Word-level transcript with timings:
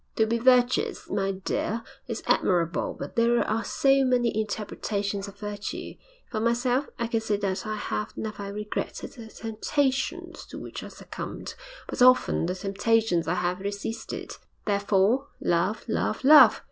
To 0.15 0.25
be 0.25 0.39
virtuous, 0.39 1.11
my 1.11 1.29
dear, 1.31 1.83
is 2.07 2.23
admirable, 2.25 2.95
but 2.97 3.15
there 3.15 3.47
are 3.47 3.63
so 3.63 4.03
many 4.03 4.35
interpretations 4.35 5.27
of 5.27 5.37
virtue. 5.37 5.93
For 6.31 6.39
myself, 6.39 6.87
I 6.97 7.05
can 7.05 7.21
say 7.21 7.37
that 7.37 7.67
I 7.67 7.75
have 7.75 8.17
never 8.17 8.51
regretted 8.51 9.11
the 9.11 9.27
temptations 9.27 10.47
to 10.47 10.57
which 10.57 10.81
I 10.81 10.87
succumbed, 10.87 11.53
but 11.87 12.01
often 12.01 12.47
the 12.47 12.55
temptations 12.55 13.27
I 13.27 13.35
have 13.35 13.59
resisted. 13.59 14.37
Therefore, 14.65 15.27
love, 15.39 15.85
love, 15.87 16.23
love! 16.23 16.59